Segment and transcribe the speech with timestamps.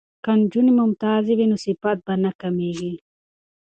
[0.23, 2.93] که نجونې ممتازې وي نو صفت به نه کمیږي.